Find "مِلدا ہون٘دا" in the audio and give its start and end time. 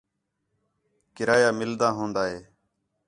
1.59-2.23